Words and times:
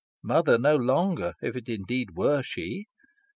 Mother 0.23 0.57
no 0.57 0.75
longer, 0.77 1.35
if 1.43 1.55
it 1.55 1.69
indeed 1.69 2.15
were 2.15 2.41
she! 2.41 2.87